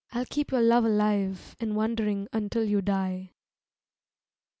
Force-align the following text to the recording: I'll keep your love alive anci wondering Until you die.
I'll 0.11 0.25
keep 0.25 0.49
your 0.49 0.63
love 0.63 0.83
alive 0.83 1.55
anci 1.59 1.75
wondering 1.75 2.27
Until 2.33 2.63
you 2.63 2.81
die. 2.81 3.35